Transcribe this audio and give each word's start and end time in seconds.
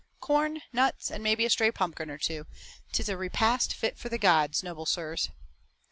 Corn, 0.19 0.63
nuts 0.73 1.11
and 1.11 1.21
maybe 1.21 1.45
a 1.45 1.49
stray 1.51 1.69
pumpkin 1.69 2.09
or 2.09 2.17
two. 2.17 2.47
'Tis 2.91 3.07
a 3.07 3.15
repast 3.15 3.71
fit 3.75 3.99
for 3.99 4.09
the 4.09 4.17
gods, 4.17 4.63
noble 4.63 4.87
sirs." 4.87 5.29